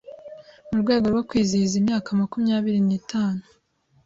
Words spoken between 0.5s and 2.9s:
mu rwego rwo kwizihiza imyaka makumyabiri